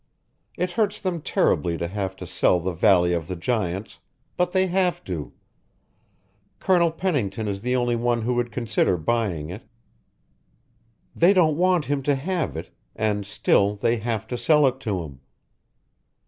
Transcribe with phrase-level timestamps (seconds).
[0.57, 3.99] It hurts them terribly to have to sell the Valley of the Giants,
[4.35, 5.31] but they have to;
[6.59, 9.61] Colonel Pennington is the only one who would consider buying it;
[11.15, 15.19] they don't want him to have it and still they have to sell to him."